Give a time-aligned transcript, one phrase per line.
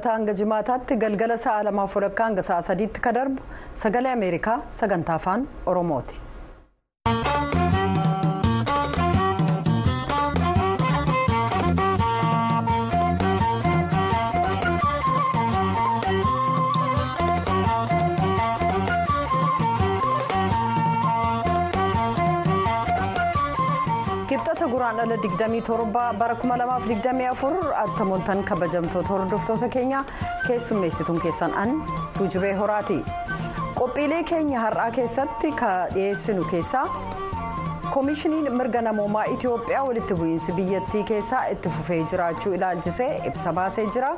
[0.00, 3.42] kun wixataa hanga jimaataatti galgala sa'a lamaaf hanga sa'a sadiitti ka darbu
[3.74, 6.29] sagalee ameerikaa sagantaa afaan oromooti.
[24.80, 30.04] Kibxata guraandhala 27 bara 2024 attamoltan kabajamtoota hordoftoota keenya
[30.46, 31.82] keessummeessituun keessan an
[32.18, 32.98] tuujubee horaati
[33.80, 36.86] qophiilee keenya har'aa keessatti ka dhiyeessinu keessaa
[37.92, 44.16] koomishiniin mirga namoomaa itiyoophiyaa walitti bu'iinsi biyyattii keessaa itti fufee jiraachuu ilaalchisee ibsa baasee jira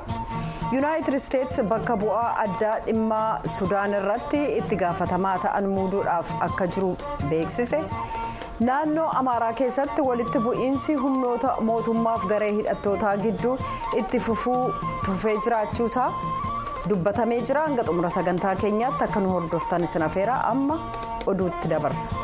[0.72, 3.22] yuunaayitid isteets bakka bu'aa addaa dhimma
[3.58, 6.96] sudaan irratti itti gaafatamaa ta'an muuduudhaaf akka jiru
[7.30, 7.80] beeksise.
[8.68, 13.54] Naannoo amaaraa keessatti walitti bu'iinsi humnoota mootummaaf garee hidhattootaa gidduu
[14.02, 16.08] itti fufee jiraachuusaa
[16.88, 20.78] dubbatamee jira hanga xumura sagantaa keenyaatti akka nu hordoftan isin afeera amma
[21.34, 22.21] oduutti dabarra.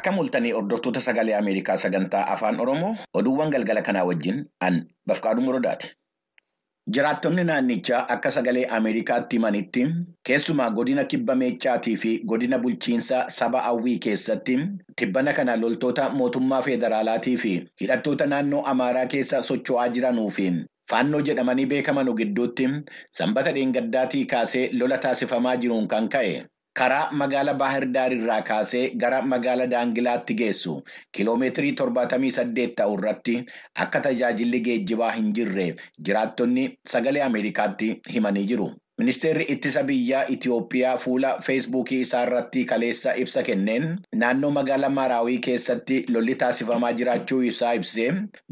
[0.00, 4.76] Akka mul'atanii hordoftoota sagalee Ameerikaa sagantaa afaan Oromoo oduuwwan galgala kanaa wajjin an
[5.06, 5.90] bafqaaduu muradaati.
[6.96, 9.82] Jiraattonni naannichaa akka sagalee Ameerikaatti himanitti
[10.28, 14.56] keessumaa godina kibba meechaatii fi godina bulchiinsa saba hawwii keessatti
[15.02, 20.46] tibbana kana loltoota mootummaa federaalaatii fi hidhattoota naannoo Amaaraa keessa socho'aa jiranuu fi
[20.92, 22.70] faannoo jedhamanii beekaman gidduutti
[23.20, 26.40] sanbata dheengaddaatii kaasee lola taasifamaa jiruun kan ka'e.
[26.80, 30.74] Karaa magaalaa Baahir Daar irraa kaasee gara magaalaa Daangilaatti geessu
[31.18, 33.34] kiloomeetirii torbaatamii saddeet ta'u irratti
[33.86, 35.66] akka tajaajilli geejjibaa hin jirre
[36.08, 36.64] jiraattonni
[36.94, 38.70] sagalee Ameerikaatti himanii jiru.
[39.00, 43.86] Ministeerri ittisa biyyaa Itiyoophiyaa fuula feesbuukii isaa irratti kaleessa ibsa kenneen
[44.22, 48.08] naannoo magaalaa Maraawii keessatti lolli taasifamaa jiraachuu isaa ibsee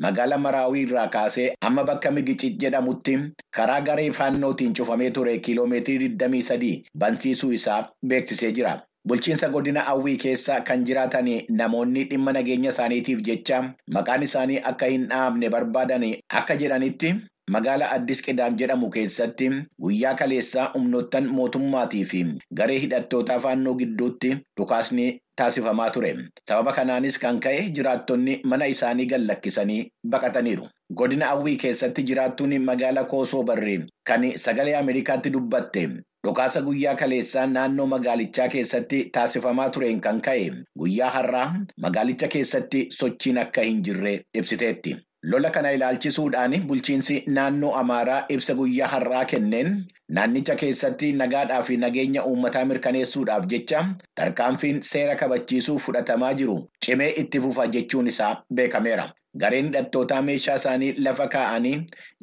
[0.07, 3.19] magaalaa Maraawii irraa kaasee amma bakka Migicit jedhamutti
[3.61, 8.77] karaa garee faannootiin cufamee ture kiloomeetirii 23 bansiisuu isaa beeksisee jira.
[9.09, 11.29] Bulchiinsa godina Hawwii keessa kan jiraatan
[11.63, 13.61] namoonni dhimma nageenya isaaniitiif jecha
[13.97, 16.05] maqaan isaanii akka hin dhahamne barbaadan
[16.41, 17.15] akka jedhanitti.
[17.49, 19.47] Magaala Addis Qidaam jedhamu keessatti
[19.85, 22.21] guyyaa kaleessaa humnoottan mootummaatii fi
[22.61, 25.07] garee hidhattootaa faannoo gidduutti dhukaasni
[25.43, 26.11] taasifamaa ture.
[26.49, 29.81] Sababa kanaanis kan ka'e jiraattonni mana isaanii gad lakkisanii
[30.17, 30.69] baqataniiru.
[31.01, 35.89] Godina Hawwii keessatti jiraattuun magaala Koosoo Barree kan sagalee Ameerikaatti dubbatte.
[36.27, 40.49] Dhukaasa guyyaa kaleessaa naannoo magaalichaa keessatti taasifamaa tureen kan ka'e
[40.79, 41.51] guyyaa har'aa
[41.85, 44.97] magaalicha keessatti sochiin akka hin jirre ibsiteetti.
[45.23, 49.71] Lola kana ilaalchisuudhaan bulchiinsi naannoo Amaaraa ibsa guyyaa har'aa kenneen
[50.19, 53.81] naannicha keessatti nagaadhaa fi nageenya uummataa mirkaneessuudhaaf jecha
[54.21, 56.55] tarkaanfiin seera kabachiisuu fudhatamaa jiru
[56.87, 58.31] cimee itti fufa jechuun isaa
[58.61, 59.09] beekameera.
[59.43, 61.75] Gareen hidhattootaa meeshaa isaanii lafa kaa'anii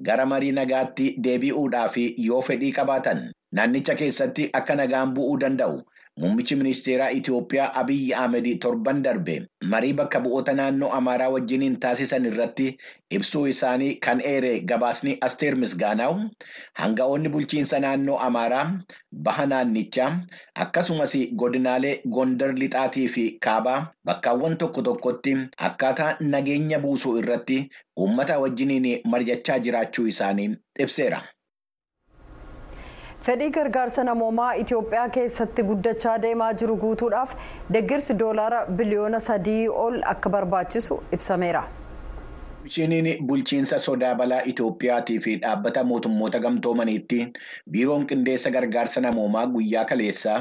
[0.09, 1.97] gara marii nagaatti deebi'uudhaaf
[2.29, 3.22] yoo fedhii qabaatan
[3.59, 5.77] naannicha keessatti akka nagaan bu'uu danda'u.
[6.17, 9.33] Muummichi ministeeraa Itiyoophiyaa Abiyyi Ahmed torban darbe
[9.71, 12.67] marii bakka bu'oota naannoo Amaaraa wajjiniin taasisan irratti
[13.17, 16.13] ibsuu isaanii kan eere gabaasni Asteer Misgaanaw
[16.83, 18.63] hanga'oonni bulchiinsa naannoo Amaaraa
[19.27, 20.09] baha naannichaa
[20.65, 25.35] akkasumas godinaalee Gondar Lixaatii fi Kaabaa bakkaawwan tokko tokkotti
[25.69, 27.59] akkaataa nageenya buusuu irratti
[27.99, 30.49] uummata wajjiniin mari'achaa jiraachuu isaanii
[30.79, 31.21] ibseera.
[33.25, 37.34] Fedhii gargaarsa namoomaa itiyoophiyaa keessatti guddachaa deemaa jiru guutuudhaaf
[37.78, 41.63] deeggarsi doolaara biliyoona sadii ol akka barbaachisu ibsameera.
[42.65, 47.17] Komishiniin bulchiinsa sodaa balaa Itiyoophiyaatii fi dhaabbata mootummoota gamtoomaniitti
[47.71, 50.37] biiroon qindeessa gargaarsa namoomaa guyyaa kaleessaa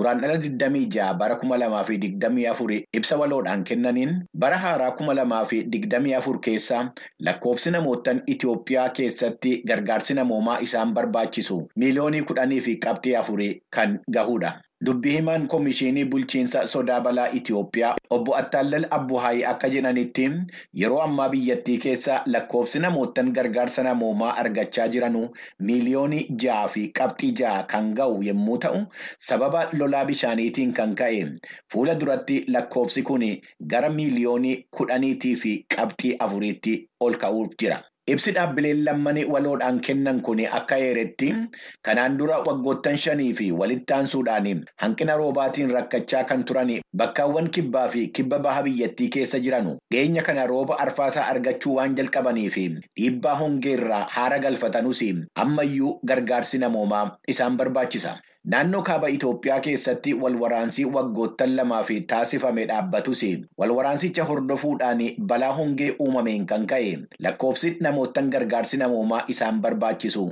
[0.00, 6.80] guraandhala 26 bara 2024 ibsa waloodhaan kennaniin bara haaraa 2024 keessa
[7.28, 14.52] lakkoofsi namootaan Itiyoophiyaa keessatti gargaarsi namoomaa isaan barbaachisu miiliyoonii kudhanii fi qabxii afurii kan gahudha.
[14.86, 20.24] Dubbii himaan komishinii bulchiinsa sodaa balaa Itiyoophiyaa obbo Attaallal Abbuhaayii akka jedhanitti
[20.82, 25.26] yeroo ammaa biyyattii keessa lakkoofsi namootaan gargaarsa namoomaa argachaa jiranuu
[25.70, 28.80] miiliyoonii ja'a fi qabxii ja'a kan ga'u yommuu ta'u
[29.28, 31.20] sababa lolaa bishaaniitiin kan ka'e
[31.74, 33.28] fuula duratti lakkoofsi kun
[33.74, 37.82] gara miiliyoonii kudhaniitii fi qabxii afuriitti ol ka'uuf jira.
[38.10, 41.28] Ibsi dhaabbileen lammanii waloodhaan kennan kun akka eeretti
[41.88, 46.72] kanaan dura waggoottan shanii fi walitti aansuudhaan hanqina roobaatiin rakkachaa kan turan
[47.02, 52.48] bakkaawwan kibbaa fi kibba baha biyyattii keessa jiranu dhiyeenya kana rooba arfaasaa argachuu waan jalqabanii
[52.56, 55.04] fi dhiibbaa hongeerraa haara galfatanus
[55.44, 58.16] ammayyuu gargaarsi namoomaa isaan barbaachisa.
[58.48, 63.22] Naannoo kaaba Itoophiyaa keessatti walwaraansii waggoottan lamaa fi taasifame dhaabbatus
[63.62, 65.02] walwaraansicha hordofuudhaan
[65.32, 66.94] balaa hongee uumameen kan ka'e
[67.26, 70.24] lakkoofsi namootaan gargaarsi namoomaa isaan barbaachisu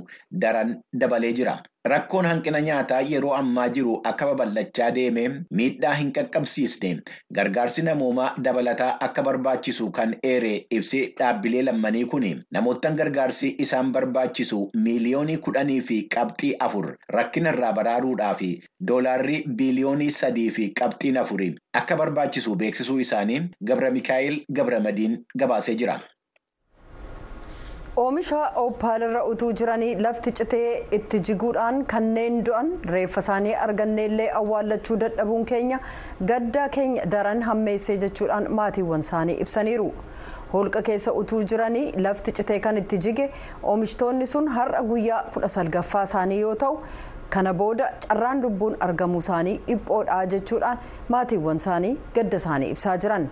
[0.45, 0.73] daran
[1.03, 1.55] dabalee jira.
[1.87, 5.21] Rakkoon hanqina nyaataa yeroo ammaa jiru akka babal'achaa deeme
[5.59, 6.89] miidhaa hin qaqqabsiisne.
[7.37, 12.27] Gargaarsi namoomaa dabalataa akka barbaachisu kan eere ibsee dhaabbilee lammanii kun
[12.57, 14.59] namootaan gargaarsi isaan barbaachisu
[14.89, 16.91] miiliyoonii kudhanii fi qabxii afur.
[17.17, 18.43] Rakkina irraa baraaruudhaaf
[18.91, 21.49] doolaarrii biiliyoonii sadii fi qabxiin afuri
[21.83, 23.41] akka barbaachisu beeksisuu isaanii
[23.71, 25.99] Gabra Mikaa'el Gabramadiin gabaasee jira.
[28.01, 30.67] Oomisha oopaalirra utuu jiranii lafti citee
[30.97, 35.79] itti jiguudhaan kanneen du'an reeffa isaanii arganneellee awwaallachuu dadhabuun keenya
[36.31, 39.89] gaddaa keenya daran hammeessee jechuudhaan maatiiwwan isaanii ibsaniiru.
[40.53, 43.25] holqa keessa utuu jiranii lafti citee kan itti jige
[43.73, 46.79] oomishtoonni sun har'a guyyaa kudha salgaffaa isaanii yoo ta'u
[47.35, 50.77] kana booda carraan lubbuun argamuu isaanii dhiphoodha jechuudhaan
[51.15, 53.27] maatiiwwan isaanii gadda isaanii ibsaa jiran.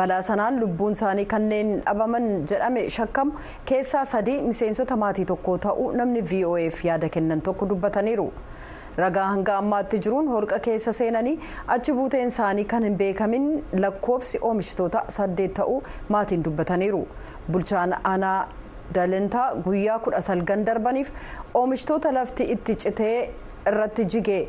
[0.00, 3.32] Balaa sanaan lubbuun isaanii kanneen dhabaman jedhame shakkamu
[3.70, 8.26] keessaa sadii miseensota maatii tokko ta'uu namni voaf yaada kennan tokko dubbataniiru
[9.02, 11.36] ragaa hanga ammaatti jiruun holqa keessa seenanii
[11.76, 13.46] achi buuteen isaanii kan hin beekamin
[13.84, 15.78] lakkoofsi oomishtoota saddeet ta'uu
[16.16, 17.02] maatiin dubbataniiru
[17.52, 18.36] bulchaan aanaa
[18.94, 21.10] dalentaa guyyaa kudha salgan darbaniif
[21.62, 23.16] oomishtoota lafti itti citee
[23.70, 24.42] irratti jigee.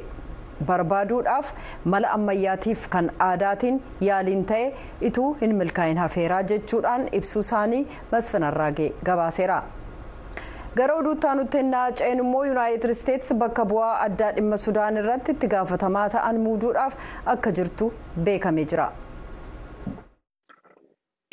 [0.72, 1.52] Barbaaduudhaaf
[1.94, 3.80] mala ammayyaatiif kan aadaatiin
[4.10, 4.68] yaaliin ta'e
[5.12, 9.63] ituu hin milkaa'in hafeeraa jechuudhaan ibsuu isaanii masfinarraagee gabaaseera.
[10.78, 15.48] gara oduutti aanutti ennaa ce'en immoo yuunaayitid isteetsi bakka bu'aa addaa dhimma sudaan irratti itti
[15.54, 16.94] gaafatamaa ta'an muuduudhaaf
[17.34, 17.88] akka jirtu
[18.30, 18.88] beekamee jira.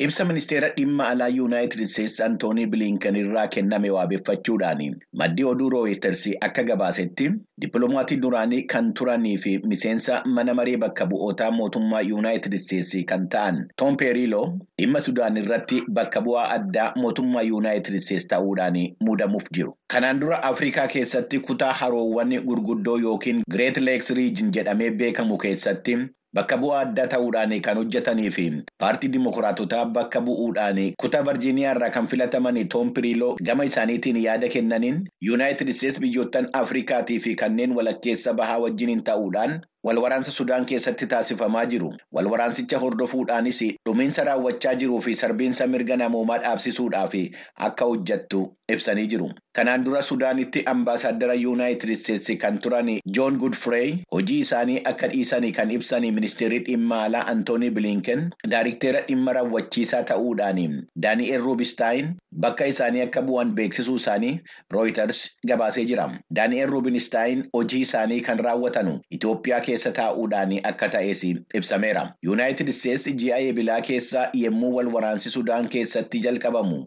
[0.03, 4.79] Ibsa ministeera dhimma alaa yuunaayitid isteetsi antoonii biliinkan irraa kenname waabeeffachuudhaan
[5.21, 7.27] maddi oduu rooyiters akka gabaasetti
[7.65, 13.61] dippiloomatii duraanii kan turanii fi miseensa mana maree bakka bu'ootaa mootummaa yuunaayitid isteetsi kan ta'an
[13.83, 14.41] toom peeriiloo
[14.81, 18.79] dhimma sudaan irratti bakka bu'aa addaa mootummaa yuunaayitid isteetsi ta'uudhaan
[19.09, 19.71] muudamuuf jiru.
[19.93, 25.97] Kanaan dura Afrikaa keessatti kutaa haroowwan gurguddoo yookiin Greet Leeks Riijin jedhamee beekamu keessatti.
[26.37, 28.43] Bakka bu'aa addaa ta'uudhaan kan hojjetanii fi
[28.83, 34.97] paartii dimokiraatotaa bakka bu'uudhaan kutaa Virjiiniyaa irraa kan filataman Toom Piriiloo gama isaaniitiin yaada kennaniin
[35.27, 39.53] yuunaayitid isteetsi biyyoottan Afrikaatii fi kanneen walakkeessa bahaa wajjiniin ta'uudhaan
[39.83, 41.93] walwaraansa Sudaan keessatti taasifamaa jiru.
[42.11, 47.15] Walwaraansicha hordofuudhaanis dhumiinsa raawwachaa jiruu fi sarbiinsa mirga namoomaa dhaabsisuudhaaf
[47.55, 49.31] akka hojjettu ibsanii jiru.
[49.53, 52.87] Kanaan dura Sudaanitti ambaasaaddara yuunaayitid isteetsi kan turan
[53.17, 59.33] Joon Gudfrey hojii isaanii akka dhiisan kan ibsan ministeerri dhimma alaa Antoonii Bilinken daariktera dhimma
[59.37, 62.15] raawwachiisaa ta'uudhaan Daani'el Ruubistaayin
[62.45, 64.39] bakka isaanii akka bu'an beeksisuu isaanii
[64.71, 66.09] Rooyiters gabaasee jira.
[66.35, 71.25] Daani'el Ruubistaayin hojii isaanii kan raawwatan Itoophiyaa keessa taa'uudhaan akka ta'es
[71.59, 72.05] ibsameera.
[72.29, 76.79] Yuunaayitid isteetsi ji'a eebilaa keessa yemmuu wal waraansi Sudaan keessatti jalqabamu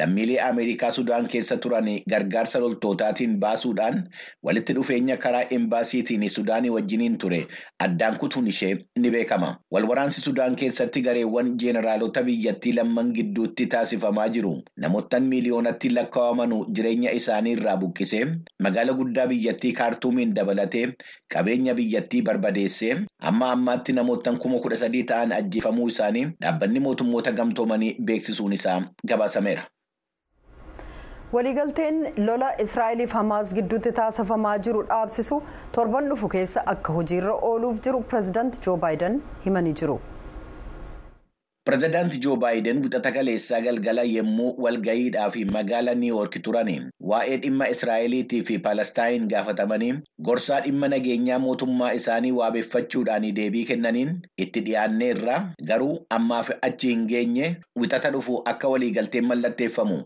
[0.00, 4.02] lammiilee Ameerikaa Sudaan keessa turan gargaarsa loltootaatiin baasuudhaan
[4.42, 7.38] walitti dhufeenya karaa embaasiitiin Sudaanii wajjiniin ture
[7.86, 9.50] addaan kutuun ishee ni beekama.
[9.72, 14.52] Wal waraansi Sudaan keessatti gareewwan jeenaraalota biyyattii lamman gidduutti taasifamaa jiru.
[14.76, 18.24] Namoottan miiliyoonatti lakkaa'aman jireenya isaanii irraa buqqisee
[18.68, 20.84] magaala guddaa biyyattii kaartuumiin dabalatee
[21.34, 22.94] qabeenya biyyattii barbadeessee
[23.32, 28.80] amma ammaatti namoottan kuma kudha sadii ta'an ajjeefamuu isaanii dhaabbanni mootummoota gamtoomanii beeksisuun isaa
[29.12, 29.64] gabaasameera.
[31.34, 35.38] waliigalteen lola israa'eliif hamaas gidduutti taasifamaa jiru dhaabsisu
[35.78, 39.96] torban dhufu keessa akka hojiirra ooluuf jiru pireezidaanti joo baayiden himanii jiru.
[41.68, 48.58] Pireezidaanti Joo Baayiden wixata kaleessaa galgala yemmuu walgayiidhaaf magaala Niiwoork turanii waa'ee dhimma Israa'eliitii fi
[48.66, 49.88] Palestaayin gaafatamanii
[50.28, 54.12] gorsaa dhimma nageenyaa mootummaa isaanii waabeeffachuudhaan deebii kennaniin
[54.46, 55.38] itti dhiyaanneerra
[55.72, 57.50] garuu ammaaf achi hin geenye
[57.84, 59.98] wixata dhufu akka waliigalteen mallatteeffamu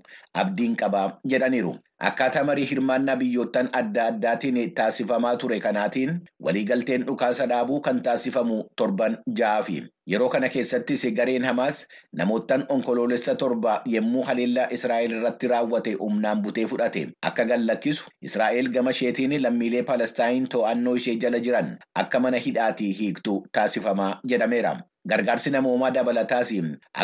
[0.45, 1.75] abdiin qabaa jedhaniiru.
[2.07, 6.13] Akkaataa marii hirmaannaa biyyoottan adda addaatiin taasifamaa ture kanaatiin
[6.47, 9.79] waliigalteen dhukaasa dhaabuu kan taasifamu torban ja'aafi.
[10.13, 11.81] Yeroo kana keessattis gareen Hamaas
[12.21, 18.91] namoottan onkoloolessa torba yemmuu haleellaa Israa'el irratti raawwate humnaan butee fudhate akka gallakkisu Israa'el gama
[18.97, 21.75] isheetiin lammiilee Palestaayin to'annoo ishee jala jiran
[22.05, 24.77] akka mana hidhaatii hiiktu taasifamaa jedhameera.
[25.09, 26.51] Gargaarsi namoomaa dabalataas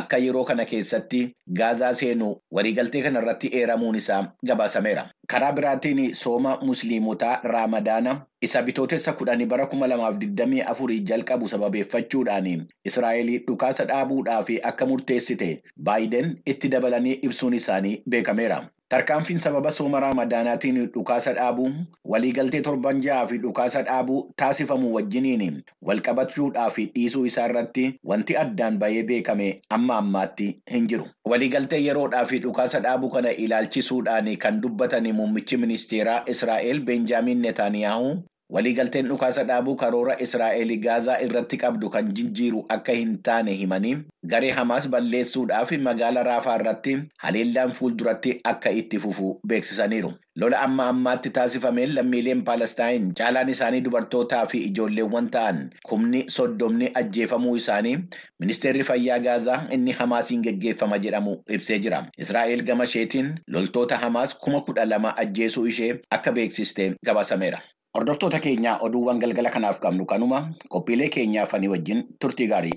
[0.00, 1.20] akka yeroo kana keessatti
[1.60, 4.18] gaazaa seenu waliigaltee kana irratti eeramuun isaa
[4.50, 5.04] gabaasameera.
[5.26, 12.66] Karaa biraatiin sooma musliimotaa Raamadaana isa bitootessa kudhanii bara kuma lamaaf digdamii afurii jalqabu sababeeffachuudhaan
[12.84, 15.50] Israa'el dhukaasa dhaabuudhaaf akka murteessite
[15.90, 18.60] baayiden itti dabalanii ibsuun isaanii beekameera.
[18.92, 21.68] Tarkaanfiin sababa sooma raamadaanaatiin dhukaasa dhaabuu
[22.12, 25.56] waliigaltee torban ja'aa fi dhukaasa dhaabuu taasifamu wajjiniin
[25.90, 29.48] walqabachuudhaa fi dhiisuu isaa irratti wanti addaan bahee beekame
[29.78, 31.08] amma ammaatti hin jiru.
[31.32, 38.14] Waliigaltee yeroodhaa fi dhukaasa dhaabuu kana ilaalchisuudhaan kan dubbatan muummichi ministeeraa Israa'el Benjaamin Netaaniyaahu.
[38.50, 43.94] Waliigalteen dhukaasa dhaabuu karoora Israa'el Gaazaa irratti qabdu kan jijjiiru akka hin taane himanii
[44.32, 50.12] garee Hamaas balleessuudhaaf magaala Raafaa irratti haleellaan fuulduratti akka itti fufu beeksisaniiru.
[50.42, 57.56] Lola amma ammaatti taasifameen lammiileen Paalestaayin caalaan isaanii dubartootaa fi ijoolleewwan ta'an kumni soddomni ajjeefamuu
[57.56, 57.96] isaanii
[58.40, 62.02] ministeerri fayyaa Gaazaa inni Hamaasiin geggeeffama jedhamu ibsee jira.
[62.18, 67.62] Israa'el gama isheetiin loltoota Hamaas kuma kudha lama ajjeesuu ishee akka beeksiste gabaasameera.
[67.98, 70.38] Hordoftoota keenyaa oduuwwan galgala kanaaf qabnu kanuma
[70.74, 72.76] qophiilee keenyaa fanii wajjin turtii gaarii.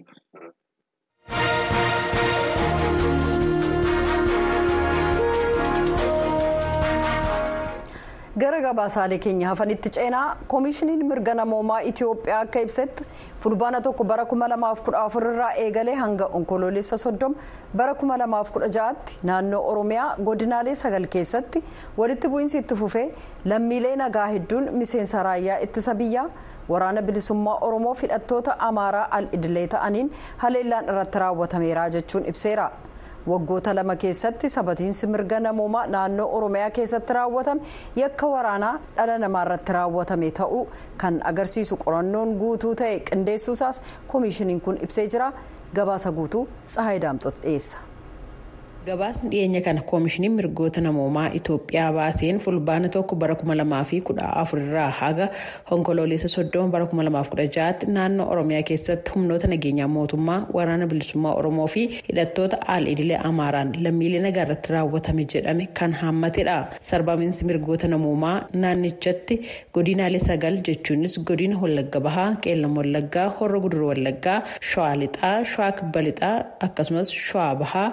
[8.42, 13.06] Gara gabaasaalee keenya hafanitti ceenaa koomishiniin mirga namoomaa itiyoophiyaa akka ibsetti
[13.44, 17.36] fulbaana tokko bara 2014 irraa eegalee hanga onkoloolessa soddoma
[17.82, 21.64] bara 2016tti naannoo oromiyaa godinaalee sagal keessatti
[21.98, 23.08] walitti bu'iinsi itti fufee
[23.54, 26.30] lammiilee nagaa hedduun miseensa raayyaa ittisa biyyaa
[26.74, 30.12] waraana bilisummaa oromoo hidhattoota amaaraa al idilee ta'aniin
[30.44, 32.70] haleellaan irratti raawwatameera jechuun ibseera.
[33.32, 37.62] Waggoota lama keessatti sabatiinsi mirga namoomaa naannoo oromiyaa keessatti raawwatame
[38.04, 40.64] yakka waraanaa dhala namaa irratti raawwatame ta'uu
[41.04, 43.82] kan agarsiisu qorannoon guutuu ta'e qindeessuusaas
[44.14, 45.32] koomishiniin kun ibsee jira
[45.80, 47.87] gabaasa guutuu tsahayi daamxoot dhiyeessa.
[48.88, 55.26] Gabaasni dhiyeenya kana koomishiniin mirgoota namoomaa itoophiyaa baaseen fulbaana tokko bara 2014 irraa haga
[55.76, 62.58] onkoloolessa soddoma bara 2016tti naannoo oromiyaa keessatti humnoota nageenyaa mootummaa waraana bilisummaa oromoo fi hidhattoota
[62.76, 66.58] al idilee amaaraan lammiilee nagaa irratti raawwatame jedhame kan haammatedha
[66.92, 69.40] sarbamiinsi mirgoota namoomaa naannichatti
[69.80, 74.40] godinaalee sagal jechuunis godina wallagga bahaa qeellam wallaggaa horra guduruu wallaggaa
[74.72, 76.36] shawaa lixaa shawaa kibba lixaa
[76.70, 77.90] akkasumas shawaa bahaa.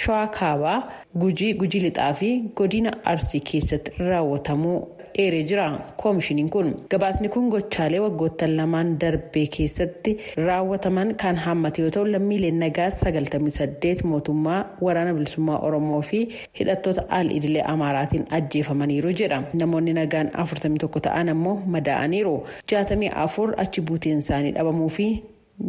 [0.00, 0.78] Shawaa kaabaa
[1.22, 4.76] gujii gujii lixaa fi godina arsii keessatti raawwatamuu
[5.22, 5.64] eeree jira
[6.02, 10.14] koomishiniin kun gabaasni kun gochaalee waggoottan lamaan darbee keessatti
[10.46, 16.20] raawwataman kan haammate yoo ta'u lammiileen nagaa 98 mootummaa waraana bilisummaa oromoo fi
[16.60, 22.34] hidhattoota al idilee amaaraatiin ajjeefamaniiru jedha namoonni nagaan 41 ta'an ammoo madaa'aniiru
[22.74, 25.08] 64 achi buuteen isaanii dhabamuu fi.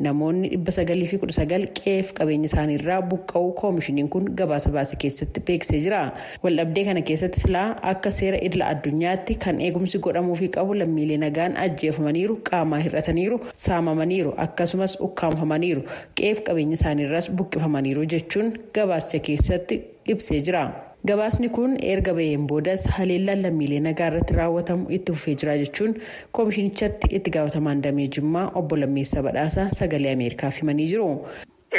[0.06, 5.44] Namoonni dhibba sagalii fi kudha sagal qe'eef qabeenya isaaniirraa buqqa'uu koomishiniin kun gabaasa baase keessatti
[5.50, 6.00] beeksisee jira
[6.44, 12.40] waldhabdee kana keessatti silaa akka seera idila addunyaatti kan eegumsi godhamuufii qabu lammiilee nagaan ajjeefamaniiru
[12.50, 15.86] qaamaa hir'ataniiru saamamaniiru akkasumas ukkaamfamaniiru
[16.18, 19.82] qe'eef qabeenya isaaniirraas buqqifamaniiru jechuun gabaasicha keessatti
[20.16, 20.66] ibsee jira.
[21.10, 25.94] Gabaasni kun erga baheen boodas haleellaan lammiilee nagaa irratti raawwatamu itti fufee jira jechuun
[26.38, 31.10] koomishinichatti itti gaafatamaan damee jimmaa obbo Lammeessaa Badhaasaa sagalee ameerikaaf himanii jiru.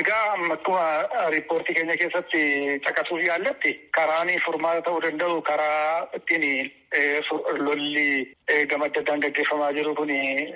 [0.01, 0.23] Egaa
[0.55, 0.85] akkuma
[1.35, 2.41] riippoortii keenya keessatti
[2.87, 6.71] caqasuuf yaallatti karaan furmaata ta'uu danda'u karaa ittiin
[7.67, 8.37] lolli
[8.71, 10.11] gama adda addaan gaggeeffamaa jiru kun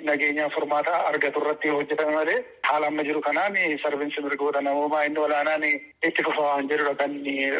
[0.09, 2.37] nageenya furmaata argatu irratti hojjetame malee
[2.69, 5.63] haala amma jiru kanaan sarbiinsi mirgoota namoomaa inni olaanaan
[6.09, 7.13] itti fufa waan jedhudha kan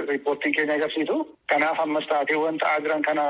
[0.09, 1.17] riippoortiin keenya agarsiisu.
[1.51, 3.23] Kanaaf ammas taateewwan ta'aa jiran kana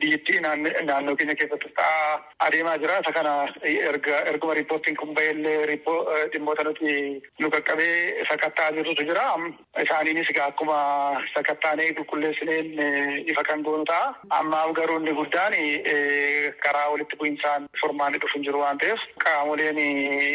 [0.00, 2.10] biyyattii naannoo keenya keessatti ta'aa
[2.46, 2.98] adeemaa jira.
[3.02, 3.32] Isa kana
[4.32, 5.78] erguma riippoortiin kun bahee
[6.32, 6.92] dhimmoota nuti
[7.40, 9.24] nu qaqqabee sakatta'aa jirrutu jira.
[9.84, 10.78] Isaaniinis akkuma
[11.34, 14.14] sakattaanee qulqulleessineen ifa kan goonu ta'a.
[14.60, 15.54] Ammaaf garuu inni guddaan
[16.64, 19.78] karaa walitti bu'insaan furmaanni dhufu hin jiru waan ta'eef qaamoleen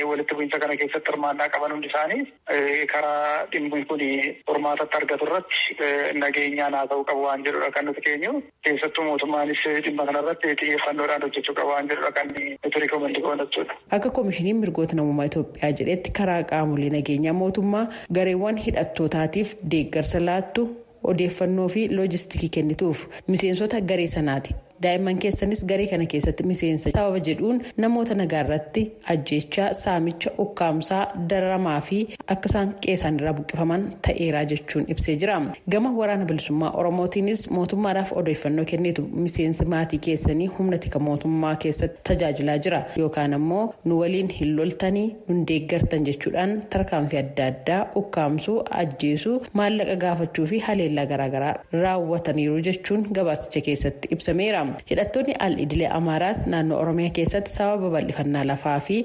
[0.09, 4.01] walitti bu'insa kana keessatti hirmaannaa qaban hundi isaanii karaa dhimmi kun
[4.49, 5.89] furmaatatti argatu irratti
[6.23, 8.31] nageenyaan haa ta'uu qabu waan jedhudha kan nuti keenyu
[8.69, 13.77] keessattuu mootummaanis dhimma kanarratti xiyyeeffannoodhaan hojjechuu qabu waan jedhudha kan nuti rikoomandi goon jechuudha.
[13.99, 17.85] Akka koomishiniin mirgoota namummaa Itoophiyaa jedhetti karaa qaamolee nageenyaa mootummaa
[18.19, 20.67] gareewwan hidhattootaatiif deeggarsa laattu
[21.13, 24.55] odeeffannoo fi loojistikii kennituuf miseensota garee sanaati.
[24.83, 28.81] Daa'imman keessanis garee kana keessatti miseensa sababa jedhuun namoota nagaa irratti
[29.13, 31.99] ajjeechaa saamicha ukkaamsaa dararamaa fi
[32.35, 35.37] akka isaan qeesaan irraa buqqifaman ta'eeraa jechuun ibsee jira
[35.75, 42.57] gama waraana bilisummaa oromootiinis mootummaadhaaf odeeffannoo kennitu miseensi maatii keessanii humna tika mootummaa keessatti tajaajilaa
[42.67, 49.35] jira yookaan ammoo nu waliin hin loltanii nun deeggartan jechuudhaan tarkaanfii adda addaa ukkaamsuu ajjeesuu
[49.61, 54.64] maallaqa gaafachuu fi haleellaa garaagaraa raawwataniiru jechuun gabaasicha keessatti ibsameera.
[54.91, 58.97] Hidhattoonni al idilee amaaraas naannoo oromiyaa keessatti sababa bal'ifannaa lafaa fi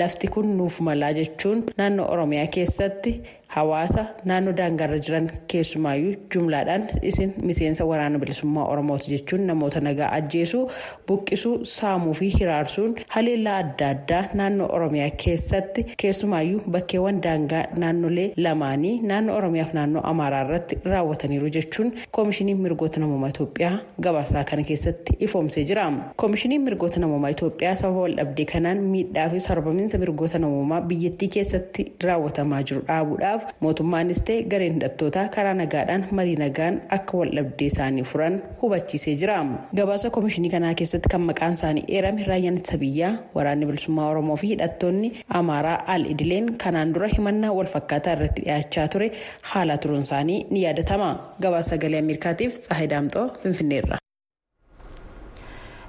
[0.00, 3.12] lafti kun nuuf malaa jechuun naannoo oromiyaa keessatti
[3.54, 10.62] hawaasa naannoo daangaarra jiran keessumaayyuu jumlaadhaan isin miseensa waraana bilisummaa oromooti jechuun namoota nagaa ajjeesuu
[11.08, 18.94] buqqisuu saamuu fi hiraarsuun haleellaa adda addaa naannoo oromiyaa keessatti keessumaayyuu bakkeewwan daangaa naannolee lamaanii
[19.12, 25.16] naannoo oromiyaa fi naannoo amaaraa irratti raawwataniiru jechuun koomishiniin mirgoota namummaa itoophiyaa gabaasaa kana keessatti
[25.28, 25.86] ifoomsee jira
[26.24, 32.62] koomishiniin mirgoota namummaa itoophiyaa sababa waldhabdee kanaan miidhaa fi sarbamiinsa mirgoota namummaa biyyattii keessatti raawwatamaa
[32.70, 39.14] jiru dhaabuudhaaf mootummaanis ta'e gareen hidhattootaa karaa nagaadhaan marii nagaan akka waldhabdee isaanii furan hubachiisee
[39.22, 39.36] jira
[39.80, 44.46] gabaasa koomishinii kanaa keessatti kan maqaan isaanii eerame raayyaan ittisa biyyaa waraanni bilisummaa oromoo fi
[44.54, 49.10] hidhattoonni amaaraa al idileen kanaan dura himannaa walfakkaataa irratti dhiyaachaa ture
[49.52, 51.08] haala turuun isaanii ni yaadatama
[51.46, 53.96] gabaasa sagalee ameerikaatiif tsaahee daamxoo finfinneerra.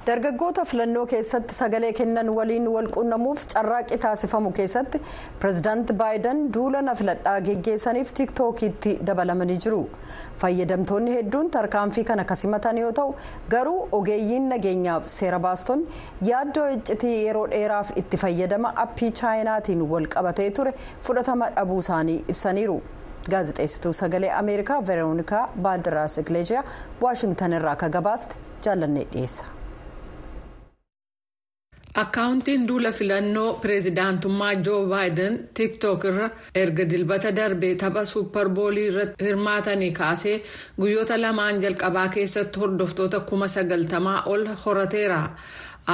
[0.08, 5.02] Dargaggoota filannoo keessatti sagalee kennan waliin walquunnamuuf carraaqqii taasifamu keessatti
[5.42, 9.82] pirezidaanti baayiden duula na filadhaa geggeessaniif tiiktookiitti dabalamanii jiru
[10.44, 13.16] fayyadamtoonni hedduun tarkaanfii kana kasimatan yoo ta'u
[13.56, 20.50] garuu ogeeyyiin nageenyaaf seera baastonni yaaddoo iccitii yeroo dheeraaf itti fayyadama appii chaayinaatiin wal qabatee
[20.62, 20.74] ture
[21.10, 22.80] fudhatama dhabuu isaanii ibsaniiru.
[23.32, 26.64] gaazexeessituu sagalee ameerikaa veeroonikaa baaldiraas igleeshiyaa
[27.02, 28.36] waashingtan irraa akka gabaaste
[28.68, 29.44] jaallannee dhiyeessa.
[32.02, 36.28] Akkaawuntiin duula filannoo pireezidaantummaa joo baayiden tiiktook irra
[36.62, 40.36] erga dilbata darbee tapha suupparboolii irratti hirmaatanii kaasee
[40.80, 45.22] guyyoota lamaan jalqabaa keessatti hordoftoota kuma sagaltamaa ol horateera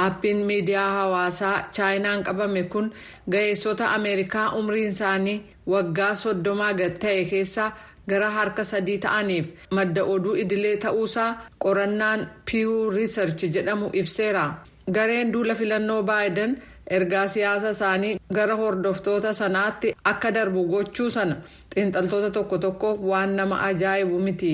[0.02, 2.92] aappiin miidiyaa hawaasaa chaayinaan qabame kun
[3.36, 5.38] ga'eessota ameerikaa umriin isaanii
[5.76, 7.70] waggaa soddomaa gad ta'e keessaa
[8.08, 9.46] gara harka sadii ta'aniif
[9.80, 11.30] madda oduu idilee ta'uusaa
[11.64, 14.46] qorannaan piiw riisarchi jedhamu ibseera.
[14.92, 16.56] Gareen duula filannoo baayiden
[16.96, 21.36] ergaa siyaasa isaanii gara hordoftoota sanaatti akka darbu gochuu sana
[21.74, 24.52] xiinxaltoota tokko tokko waan nama ajaa'ibu miti.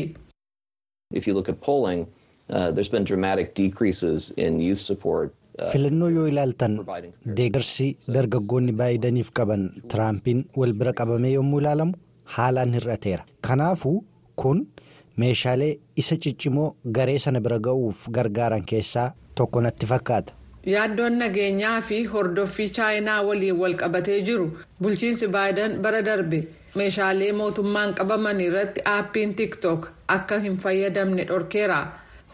[5.72, 6.74] filannoo yoo ilaaltan
[7.38, 9.62] deeggarsi dargaggoonni baayidaniif qaban
[9.92, 11.92] tiraampiin wal bira qabamee yommuu ilaalamu
[12.36, 13.96] haalaan hir'ateera kanaafuu
[14.42, 14.58] kun
[15.22, 20.32] meeshaalee isa ciccimoo garee sana bira ga'uuf gargaaran keessaa tokko natti fakkaata.
[20.72, 24.48] yaaddoon nageenyaa fi hordoffii chaayinaa waliin wal qabatee jiru
[24.82, 26.40] bulchiinsi baayiden bara darbe
[26.80, 31.78] meeshaalee mootummaan qabaman irratti aappiin tiktok akka hin fayyadamne dhorkeera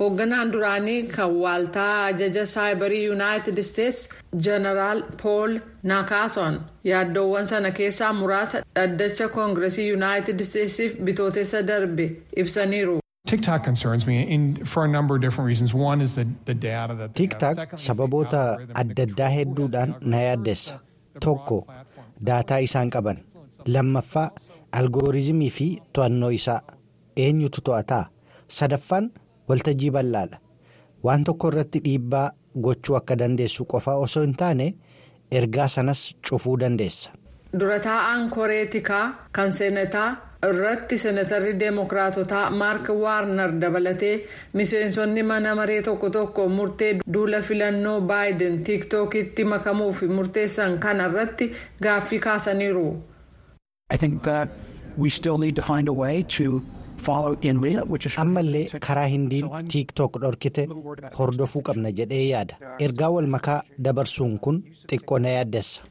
[0.00, 4.08] hoogganaan duraanii kan waaltaa ajaja saayibarii yuunaayitid isteetsi
[4.48, 5.56] jeneraal pool
[5.92, 6.60] naakaason
[6.92, 12.98] yaaddoowwan sana keessaa muraasa dhaddacha koongiresii yuunaayitid isteetsiif bitootessa darbe ibsaniiru.
[17.14, 18.40] Tiktak sababoota
[18.82, 20.74] adda addaa hedduudhaan na yaaddeessa
[21.24, 21.58] tokko
[22.28, 23.18] daataa isaan qaban
[23.76, 24.28] lammaffaa
[24.80, 25.66] algooriizimii fi
[25.98, 26.60] to'annoo isaa
[27.26, 28.04] eenyutu to'ataa
[28.58, 29.10] sadaffaan
[29.48, 30.38] waltajjii bal'aadha
[31.08, 32.26] waan tokko irratti dhiibbaa
[32.66, 34.66] gochuu akka dandeessu qofaa osoo hin taane
[35.40, 37.10] ergaa sanas cufuu dandeessa.
[37.60, 40.08] dura taa'aan koreetikaa kan seenataa
[40.52, 44.14] irratti seenatarri deemokiraatotaa maark waarnar dabalatee
[44.60, 52.18] miseensonni mana maree tokko tokko murtee duula filannoo baayiden tiiktookitti makamuuf murteessan kana irratti gaaffii
[52.28, 52.88] kaasaniiru.
[58.18, 60.66] ammallee karaa hindiin tiiktook dhorkite
[61.18, 62.54] hordofuu qabna jedhee yaada
[62.86, 65.82] ergaa wal makaa dabarsuun kun xiqqoo na yaaddessa.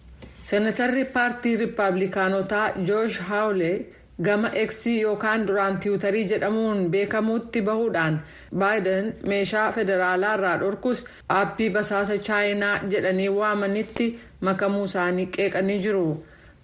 [0.49, 3.75] seenatarri paartii riippaabilikaanotaa joosh haawulee
[4.23, 8.19] gama eksii yookaan duraan tiwutarii jedhamuun beekamuutti bahuudhaan
[8.63, 11.04] baayiden meeshaa federaalaa irraa dhorkus
[11.39, 14.08] aappii basaasa chaayinaa jedhanii waamanitti
[14.49, 16.06] makamuu isaanii qeeqanii jiru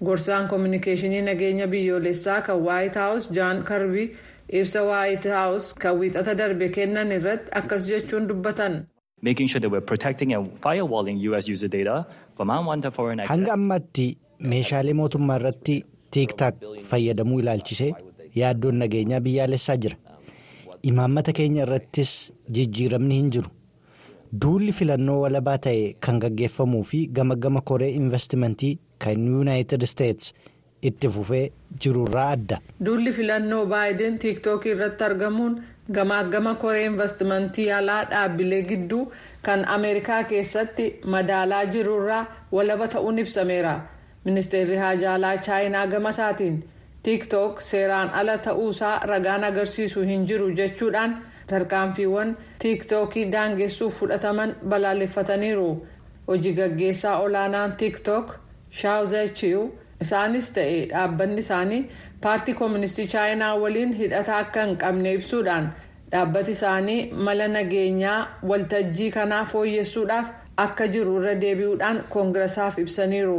[0.09, 4.07] gorsaan koominikeeshinii nageenya biyyoolessaa kan waayit haawus jaan karbii
[4.61, 8.81] ibsa waayit haawus kan wiixata darbe kennan irratti akkas jechuun dubbatan.
[13.31, 14.05] hanga ammaatti
[14.51, 15.75] meeshaalee mootummaa irratti
[16.17, 16.55] tiiktaak
[16.89, 17.91] fayyadamuu ilaalchisee
[18.41, 19.97] yaaddoon nageenyaa biyyaalessaa jira
[20.91, 22.11] imaammata keenya irrattis
[22.57, 23.49] jijjiiramni hin jiru
[24.45, 28.71] duulli filannoo walabaa ta'e kan gaggeeffamuu fi gama gama koree investimentii
[29.05, 30.33] kan yuunaayitid isteetsi
[30.89, 31.43] itti fufee
[31.83, 32.57] jirurraa adda.
[32.85, 35.57] duulli filannoo baayiden tiiktookii irratti argamuun
[35.97, 39.03] gamaa gama koree investimentii alaa dhaabbilee gidduu
[39.47, 43.73] kan ameerikaa keessatti madaalaa jirurraa walaba ta'uun ibsameera
[44.25, 46.57] ministeerri haajaalaa chaayinaa gama isaatiin
[47.03, 55.87] tiiktook seeraan ala ta'uusaa ragaan agarsiisu hin jiru jechuudhaan tarkaanfiiwwan tiiktookii daangessuuf fudhataman balaaleffataniiru.
[56.27, 58.35] Hojii gaggeessaa olaanaan tiiktook
[58.81, 59.63] shaawuzachiiw
[60.01, 61.81] isaanis ta'e dhaabbanni isaanii
[62.21, 65.67] paartii kooministii chaayinaa waliin hidhata akka hin qabne ibsuudhaan
[66.11, 68.19] dhaabbati isaanii mala nageenyaa
[68.51, 70.25] waltajjii kanaa fooyyessuudhaaf
[70.63, 73.37] akka jiru irra deebi'uudhaan koongiressaaf ibsaniiru.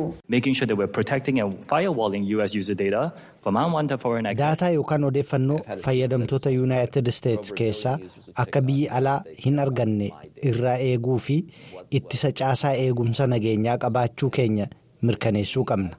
[4.42, 7.96] daataa yookaan odeeffannoo fayyadamtoota yuunaayitid isteetsi keessaa
[8.44, 10.10] akka biyyi alaa hin arganne
[10.52, 11.36] irraa eeguu fi
[12.00, 14.66] ittisa caasaa eegumsa nageenyaa qabaachuu keenya
[15.02, 15.96] mirkaneessuu qabna.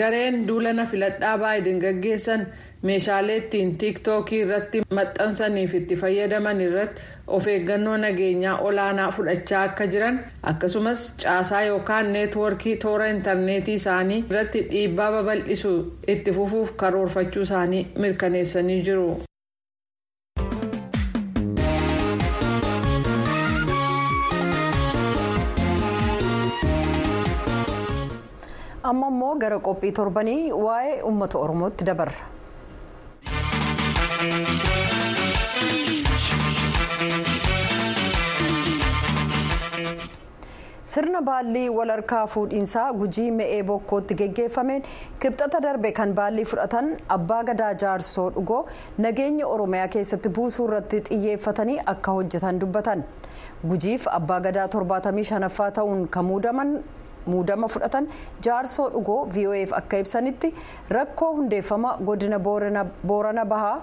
[0.00, 2.46] Gareen duulana filadhaa baay'een gaggeessan
[2.88, 7.02] meeshaalee ittiin tiiktookii irratti maxxansaniif itti fayyadaman irratti
[7.36, 10.20] of eeggannoo nageenyaa olaanaa fudhachaa akka jiran
[10.52, 15.74] akkasumas caasaa yookaan neetwoorkii toora intarneetii isaanii irratti dhiibbaa babal'isu
[16.16, 19.06] itti fufuuf karoorfachuu isaanii mirkaneessanii jiru.
[28.90, 32.28] Amma immoo gara qophii torbanii waa'ee uummata oromootti dabarra.
[40.92, 44.82] sirna baallii walharkaa fuudhiinsaa gujii me'ee bokkootti geggeeffameen
[45.24, 48.60] kibxata darbe kan baallii fudhatan abbaa gadaa jaarsoo dhugoo
[49.06, 53.04] nageenya oromiyaa keessatti buusuu irratti xiyyeeffatanii akka hojjetan dubbatan
[53.72, 56.74] gujiif abbaa gadaa 75ffaa ta'uun kan muudaman.
[57.30, 58.06] Muudama fudhatan
[58.46, 60.54] jaarsoo dhugoo vo'eef akka ibsanitti
[60.98, 62.38] rakkoo hundeeffama godina
[63.10, 63.76] boorana bahaa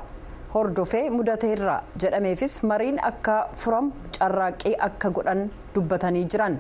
[0.54, 5.41] hordofee mudateerra jedhameefis mariin akka furamu carraaqqii akka godhan
[5.75, 6.56] dubbatanii jiran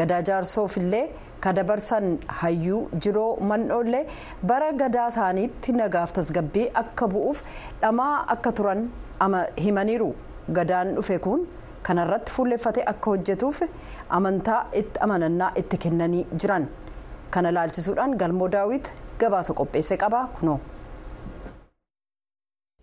[0.00, 1.04] gadaa jaarsoof illee
[1.46, 2.06] kadabarsan
[2.40, 4.02] hayyuu jiroo man'oollee
[4.52, 7.42] bara gadaa isaaniitti nagaaf tasgabbii akka bu'uuf
[7.84, 8.82] dhamaa akka turan
[9.66, 10.10] himaniiru
[10.58, 11.46] gadaan dhufe kun.
[11.82, 13.62] Kanarratti fuulleffatee akka hojjetuuf
[14.18, 16.66] amantaa itti amanannaa itti kennanii jiran
[17.30, 20.60] kana laalchisuudhaan galmoo daawit gabaasa qopheesse qaba kunoo.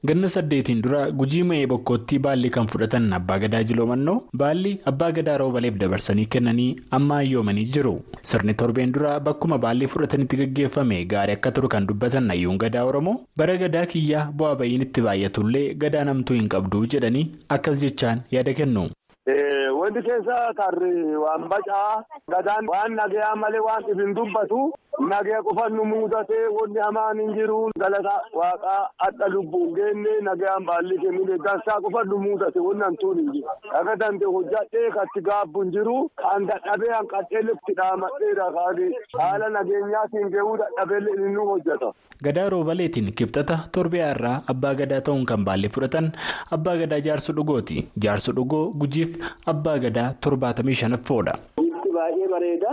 [0.03, 4.17] Ganna saddeetiin dura gujii ma'ee bokkootti baalli kan fudhatan abbaa gadaa jiloomannoo.
[4.41, 7.93] Baalli abbaa gadaa roobaleef dabarsanii kennanii amma hayyoomanii jiru.
[8.23, 13.15] Sirni torbeen dura bakkuma baalli fudhatanitti gaggeeffame gaarii akka turu kan dubbatan hayyuun gadaa oromoo.
[13.37, 17.25] Bara gadaa kiyyaa bu'aa ba'iin itti baay'atullee gadaa namtuu hin qabdu jedhanii
[17.57, 18.89] akkas jechaan yaada kennu.
[19.29, 24.69] Wanti keessa tarri waan bacaa gadaan waan nagayaa malee waan ifin dubbatu
[25.01, 30.99] nagaya qofan nu mudatee wanni hamaan hin jiru galata waaqaa adda lubbuun geenne nagayaan baalli
[31.01, 33.49] kennine dansaa qofan nu mudate wanni hantuun hin jiru.
[33.79, 40.29] Akka danda'e hojjadhee katti gaabbu hin jiru kan dadhabee hanqadhee lifti dhaamadheera kaanii haala nageenyaatiin
[40.37, 41.91] gahuu dadhabee inni nu hojjeta.
[42.23, 46.11] Gadaa roobaleetiin kibxata torbee irraa abbaa gadaa ta'uun kan baallee fudhatan
[46.59, 49.14] abbaa gadaa jaarso dhugooti jaarso dhugoo gujiif
[49.53, 51.33] abbaa gadaa torbaatamii shanaffoodha.
[51.61, 52.71] Bifti baay'ee bareeda.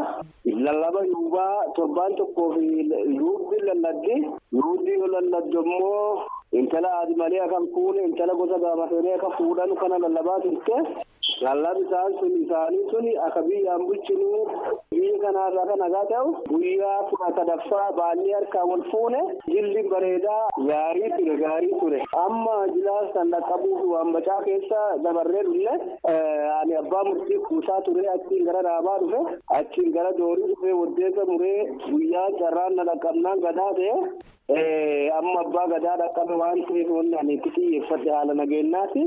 [0.66, 2.64] Lallaba yuubaa torbaan tokkoo fi
[3.20, 4.16] yuubbi lalladdi.
[4.60, 6.22] Yuubbi yoo lalladdu immoo
[6.60, 10.76] intala adi malee akka fuune intala gosa gaafatanii akka fuudhan kana lallabaa turte.
[11.44, 14.26] Lallabni isaan sun isaanii sun akka biyyaan bulchinu
[14.92, 21.10] biyya kanaarraa kan nagaa ta'u guyyaa kudha sadaffaa baallee harkaan wal fuune jilli bareedaa gaarii
[21.16, 22.00] ture gaarii ture.
[22.24, 25.74] Amma jilaa san dhaqqabuuf waan bacaa keessa dabarree dhulle
[26.60, 29.20] ani abbaa murtii kuusaa ture achiin gara dhaabaa dhufe
[29.60, 33.96] achiin gara doorii dhufe waddeessa muree guyyaa carraan na dhaqqabnaan gadaa ta'e
[34.52, 39.02] amma abbaa gadaa dhaqqabe waan ta'eef wanni ani itti xiyyeeffadhe haala nageenyaati.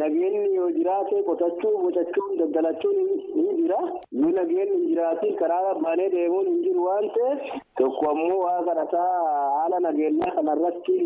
[0.00, 2.98] Nageenyi yoo jiraate qotachuun bocachuun daggalachuun
[3.36, 3.78] ni jira.
[4.12, 7.40] Yoo nageenyi hin jiraatiin karaa baanee deemuun hin jiru waan ta'eef
[7.78, 9.08] tokko ammoo waa kadhataa
[9.58, 10.98] haala nageenyaa kanarratti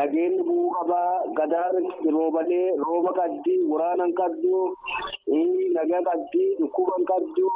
[0.00, 4.62] nageenyi bu'uu qabaa gadaan roobalee rooba qabdii waraana qabdu
[5.78, 7.48] nagaa qabdii dhukkuba qabdu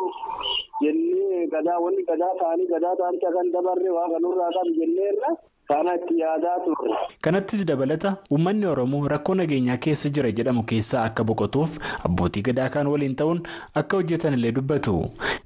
[0.83, 5.37] jennee gadaa wanni gadaa ta'anii gadaa ta'anii kan dabarre waa kanurraa kan jenneerra.
[5.69, 6.95] Kana itti yaadaa turre.
[7.25, 12.87] Kanattis dabalata uummanni Oromoo rakkoo nageenyaa keessa jira jedhamu keessaa akka boqotuuf abbootii gadaa kaan
[12.93, 13.41] waliin ta'uun
[13.75, 14.97] akka hojjetan illee dubbatu.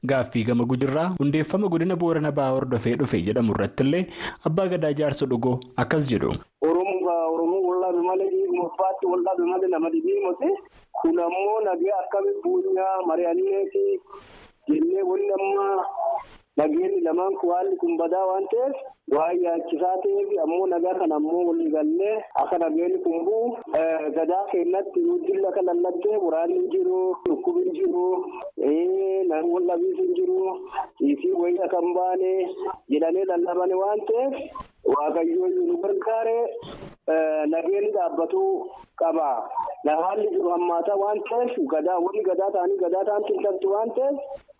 [0.07, 4.05] Gaaffii gama gujirraa hundeeffama godina boorana bahaa hordofee dhufe jedhamu irratti illee
[4.51, 6.35] abbaa gadaa jaarsa dhugoo akkas jedhu.
[6.63, 10.55] Oromoo wallaabe malee dhiigummaatti wallaabe malee nama dhiibee
[11.03, 14.01] kun ammoo nagaa akkamiin buunyaa mari'anneeti
[14.69, 15.69] jennee wanni amma.
[16.59, 18.79] Nageenyi lamaan kun haalli kun badaa waan ta'eef
[19.17, 23.53] waan yaachisaa ta'eef ammoo nagaa kana ammoo walii gallee akka nageenyi kun bu'u
[24.17, 28.09] gadaa keenyatti dilla kan lallattee waraanni jiru dhukkubi hin jiru
[29.31, 30.41] namni wallabiis hin jiru
[31.13, 32.33] isii wayya kan baane
[32.91, 34.35] jedhanii lallabane waan ta'eef
[34.97, 36.39] waaqayyoon nu gargaare
[37.55, 38.51] nageenyi dhaabbatuu
[39.05, 39.31] qaba.
[39.87, 44.17] Haalli jiru hammaataa waan ta'eef gadaa wanni gadaa ta'anii gadaa ta'an tiltamtu waan ta'eef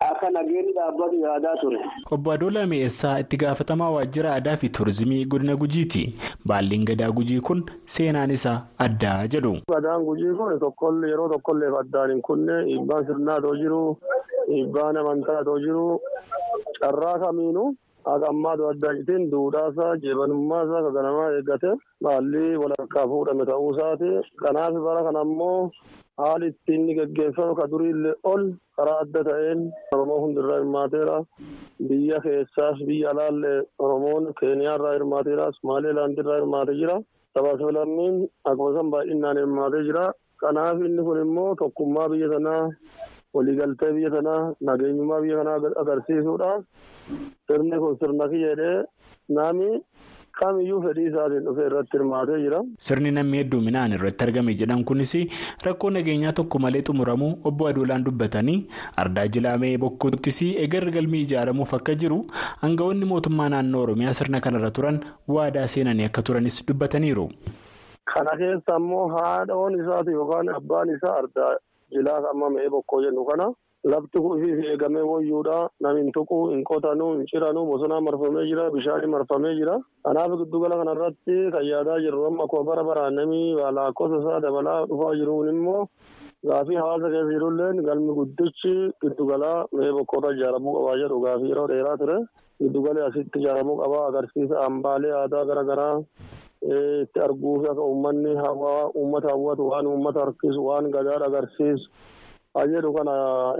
[0.09, 1.79] akka nageenyi dhaabbatu yaadaa ture.
[2.11, 6.15] Obbo Adoolaa Mi'eessaa itti gaafatamaa waajjira aadaa fi tuurizimii godina Gujiiti.
[6.47, 9.53] Baalliin gadaa Gujii kun seenaan isaa addaa jedhu.
[9.71, 13.83] Gadaan Gujii kun tokkollee yeroo tokkolleef addaan hin kunne dhiibbaan sirnaa too jiru
[14.47, 16.01] dhiibbaan amantaa too jiru
[16.81, 17.75] carraa kamiinuu.
[18.09, 21.71] Haga ammaatu adda citiin duudhaasaa jeebanummaasaa ka ganamaa eeggate
[22.05, 24.11] baalli walharkaa fuudhame ta'uu isaati.
[24.43, 25.71] Kanaaf bara kana ammoo
[26.21, 28.43] haali ittiin inni geggeeffamu ka duriillee ol
[28.77, 29.61] karaa adda ta'een
[29.95, 31.17] Oromoo hundirraa hirmaateera.
[31.89, 35.51] Biyya keessaas biyya alaallee Oromoon Keeniyaarraa hirmaateera.
[35.59, 36.97] Somaaliilaandirraa hirmaatee jira.
[37.33, 38.17] Sabaa lammiin
[38.49, 40.05] akkuma san baay'inaan hirmaatee jira.
[40.41, 42.61] Kanaaf inni kun immoo tokkummaa biyya sanaa
[43.33, 46.63] waliigaltee biyya sanaa nageenyummaa biyya kanaa agarsiisuudhaaf
[47.47, 48.77] sirni kun sirna kiyyeedhee
[49.37, 49.69] namni
[50.39, 52.59] kamiyyuu fedhii isaatiin dhufee irratti hirmaatee jira.
[52.87, 55.13] Sirni namni hedduminaan irratti argame jedhan kunis
[55.67, 58.57] rakkoo nageenyaa tokko malee xumuramuu obbo Adoolaan dubbatanii
[59.03, 62.19] ardaa jilaamee bokkuuttis eegarri galmii ijaaramuuf akka jiru
[62.63, 64.99] aangawoonni mootummaa naannoo Oromiyaa sirna kanarra turan
[65.37, 67.29] waadaa seenanii akka turanis dubbataniiru.
[68.13, 71.51] Kana keessa ammoo haadhoon isaati yookaan abbaan isaa ardaa
[71.95, 73.47] jilaa amma mee bokkoo jennu kana?
[73.91, 79.05] Lafti kuufiif eegamee wayyuudha namni hin tuqu hin qotanu hin ciranu bosonaa marfamee jira bishaan
[79.13, 79.75] marfamee jira.
[80.03, 83.39] Kanaaf giddugala kanarratti kan yaadaa jirru amma akkuma bara baraan namni
[83.77, 85.87] lakkoofsa isaa dabalaa dhufaa jiruun immoo
[86.49, 88.75] gaafii hawaasa keessa jirulleen galmi guddichi
[89.05, 91.21] giddugalaa mee bokkoota ijaaramuu qabaa jedhu.
[91.25, 92.19] Gaafii yeroo dheeraa ture
[92.61, 95.95] giddugalee asitti ijaaramuu qabaa agarsiisa hambaalee aadaa garaagaraa.
[96.61, 98.31] Itti arguuf akka uummanni
[98.99, 101.89] uummata hawwatu waan uummata harkisu waan gadaa agarsiisu.
[102.71, 103.13] Jedhu kana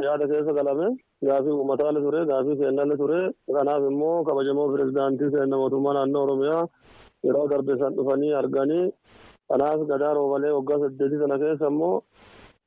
[0.05, 0.87] yaada keessa galame
[1.27, 3.19] gaafii uummataalee ture gaafii seenalee ture.
[3.55, 6.67] Kanaaf immoo kabajamoo pirezidaantii seenaa mootummaa naannoo oromiyaa
[7.23, 8.91] yeroo darbe san dhufanii arganii
[9.49, 12.01] kanaaf gadaa roobalee waggaa saddeetii sana keessa immoo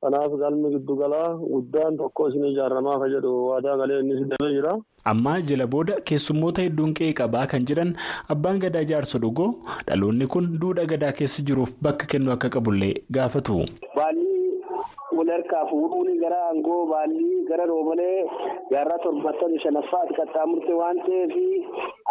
[0.03, 4.73] kanaaf galmi giddugalaa guddaan tokko isin ijaaramaa akka jedhu waadaa galee innis dabee jira.
[5.11, 7.95] Amma jala booda keessummoota hedduun qe'ee qabaa kan jedhan
[8.35, 9.49] abbaan gadaa jaarsa dhugoo
[9.87, 13.59] dhaloonni kun duudhaa gadaa keessa jiruuf bakka kennu akka qabullee gaafatu.
[15.17, 18.23] wal harkaa fuudhuun gara aangoo baallii gara roobalee
[18.71, 21.35] jaarraa torbaatamii shanaffaatti qaxxaamurte waan ta'eef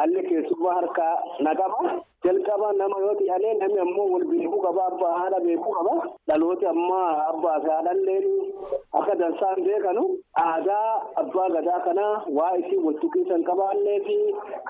[0.02, 2.00] alli keessummaa harkaa naqaba.
[2.24, 5.94] jalqaba nama yoo ta'e namni ammoo wal beekuu qaba abbaa haadha beekuu qaba.
[6.28, 8.26] Dhalooti ammaa abbaa fi haadhalleen
[9.00, 10.04] akka dansaan beekanu.
[10.42, 10.90] Aadaa
[11.22, 14.18] abbaa gadaa kanaa waa isin wal tuqiisan qabaannee fi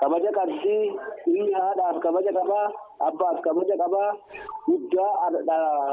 [0.01, 0.81] kabaja qabdii
[1.35, 2.65] inni haadhaaf kabaja qabaa
[3.09, 4.09] abbaaf kabaja qabaa
[4.65, 5.11] guddaa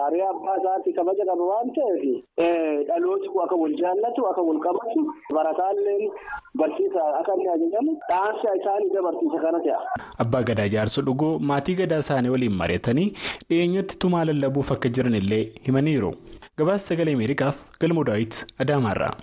[0.05, 2.03] hariyaa abbaa isaatti kabaja qaba waan ta'eef
[2.89, 5.05] dhalooti akka wal jaallatu akka wal qabatu
[5.39, 6.05] barataalleen
[6.63, 8.91] barsiisa akka inni ajajamu dhaansa isaanii
[9.21, 10.07] dabarsiisa kana ta'a.
[10.25, 13.09] Abbaa gadaa jaarsa dhugoo maatii gadaa isaanii waliin mari'atanii
[13.49, 16.13] dhiyeenyatti tumaa lallabuuf akka jiran illee himaniiru.
[16.59, 19.15] Gabaasa sagalee Ameerikaaf galmoo daawit Adaamaarraa.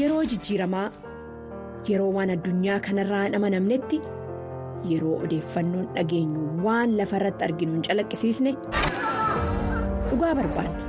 [0.00, 0.86] Yeroo jijjiiramaa
[1.88, 3.98] yeroo waan addunyaa kanarraa hin amanamnetti
[4.90, 8.52] yeroo odeeffannoon dhageenyu waan lafa irratti arginu hin calaqqisiisne
[10.10, 10.80] dhugaa barbaanna.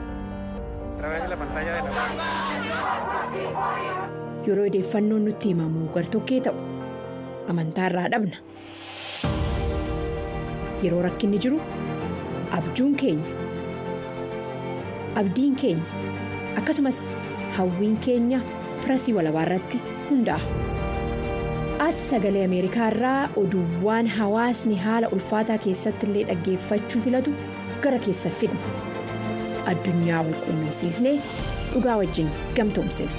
[4.47, 6.55] Yeroo odeeffannoon nutti himamu gartokkee ta'u
[7.53, 8.37] amantaa irraa dhabna.
[10.83, 11.59] Yeroo rakkinni jiru
[12.59, 13.31] abjuun keenya
[15.21, 15.85] abdiin keenya
[16.61, 16.99] akkasumas
[17.57, 18.39] hawwiin keenya
[18.83, 19.77] pirasii walabaa irratti
[20.09, 20.65] hundaa'a.
[21.87, 27.33] As sagalee Ameerikaa irraa oduuwwan hawaasni haala ulfaataa keessatti illee dhaggeeffachuu filatu
[27.83, 28.59] gara keessa fidna.
[29.71, 31.15] Addunyaa wal quunnamsiisnee
[31.73, 33.11] dhugaa wajjin gamtoomsina.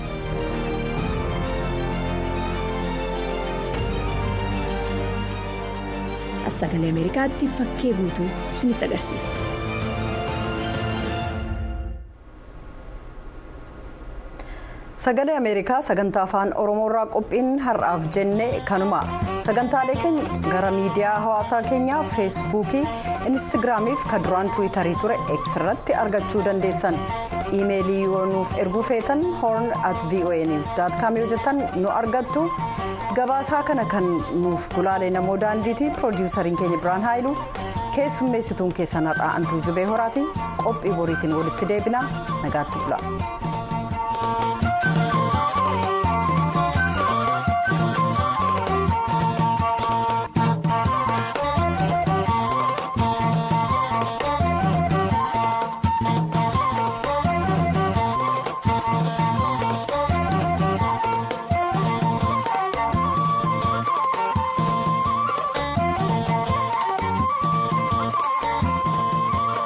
[6.47, 9.29] As sagalee Ameerikaatti fakkee guutuu isinitti agarsiisa.
[14.99, 19.01] Sagalee Ameerikaa sagantaa afaan Oromoorraa qophiin har'aaf jenne kanuma.
[19.47, 22.83] Sagantaalee keenya gara miidiyaa hawaasaa keenyaa feesbuukii
[23.31, 26.99] instaagiraamii fi kan duraan tiwiitarii ture x irratti argachuu dandeessan.
[27.53, 32.45] Iimeelii yoo nuuf erguu feetan horn at voa news yoo jettan nu argattu.
[33.15, 34.05] Gabaasaa kana kan
[34.43, 37.37] nuuf gulaalee namoo daandiitii piroodiwusariin keenya biraan haayilu.
[37.95, 40.27] Keessummeessituun keessan har'aa antuu jubee horaati.
[40.65, 42.03] Qophii boriitiin walitti deebina
[42.43, 42.99] nagaatti bula.